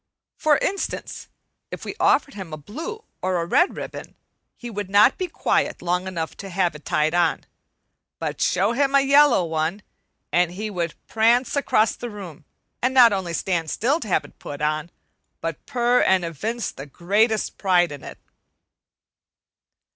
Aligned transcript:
For 0.35 0.57
instance, 0.63 1.27
if 1.69 1.85
we 1.85 1.93
offered 1.99 2.33
him 2.33 2.51
a 2.51 2.57
blue 2.57 3.03
or 3.21 3.35
a 3.39 3.45
red 3.45 3.77
ribbon, 3.77 4.15
he 4.57 4.67
would 4.67 4.89
not 4.89 5.15
be 5.19 5.27
quiet 5.27 5.79
long 5.79 6.07
enough 6.07 6.35
to 6.37 6.49
have 6.49 6.73
it 6.73 6.85
tied 6.85 7.13
on; 7.13 7.45
but 8.17 8.41
show 8.41 8.71
him 8.71 8.95
a 8.95 9.01
yellow 9.01 9.45
one, 9.45 9.83
and 10.31 10.53
he 10.53 10.71
would 10.71 10.95
prance 11.05 11.55
across 11.55 11.95
the 11.95 12.09
room, 12.09 12.45
and 12.81 12.95
not 12.95 13.13
only 13.13 13.33
stand 13.35 13.69
still 13.69 13.99
to 13.99 14.07
have 14.07 14.25
it 14.25 14.39
put 14.39 14.59
on, 14.59 14.89
but 15.39 15.63
purr 15.67 16.01
and 16.01 16.25
evince 16.25 16.71
the 16.71 16.87
greatest 16.87 17.59
pride 17.59 17.91
in 17.91 18.03
it. 18.03 18.17